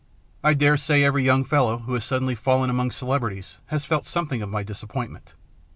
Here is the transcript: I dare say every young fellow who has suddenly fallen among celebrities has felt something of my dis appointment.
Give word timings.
I 0.43 0.55
dare 0.55 0.77
say 0.77 1.03
every 1.03 1.23
young 1.23 1.43
fellow 1.45 1.77
who 1.77 1.93
has 1.93 2.03
suddenly 2.03 2.33
fallen 2.33 2.71
among 2.71 2.89
celebrities 2.89 3.59
has 3.67 3.85
felt 3.85 4.07
something 4.07 4.41
of 4.41 4.49
my 4.49 4.63
dis 4.63 4.81
appointment. 4.81 5.35